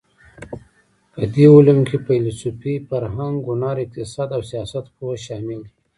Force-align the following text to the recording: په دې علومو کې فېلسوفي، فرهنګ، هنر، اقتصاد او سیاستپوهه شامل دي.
په 1.13 1.21
دې 1.33 1.45
علومو 1.55 1.83
کې 1.89 1.97
فېلسوفي، 2.05 2.75
فرهنګ، 2.89 3.35
هنر، 3.49 3.75
اقتصاد 3.81 4.29
او 4.35 4.41
سیاستپوهه 4.51 5.15
شامل 5.25 5.59
دي. 5.65 5.71